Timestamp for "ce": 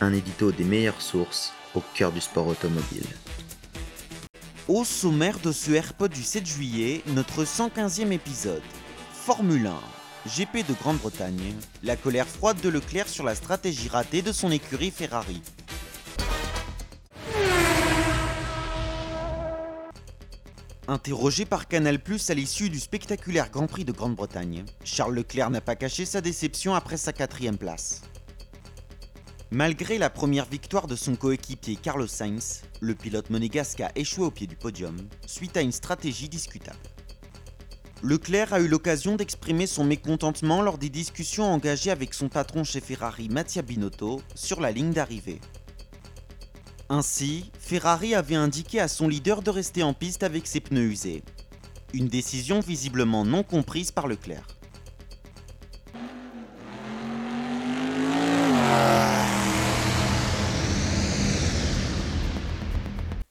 5.52-5.70